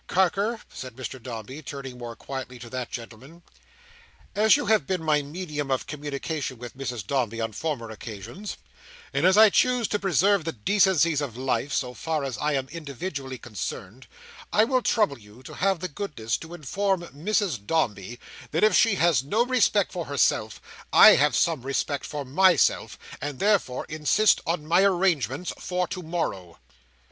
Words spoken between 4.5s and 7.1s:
you have been my medium of communication with Mrs